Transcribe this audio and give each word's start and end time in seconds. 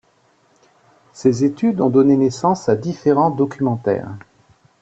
Ces 1.13 1.43
études 1.43 1.79
ont 1.79 1.91
donné 1.91 2.17
naissance 2.17 2.69
à 2.69 2.75
différents 2.75 3.29
documentaires. 3.29 4.09